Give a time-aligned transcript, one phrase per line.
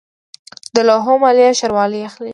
[0.75, 2.29] د لوحو مالیه ښاروالۍ اخلي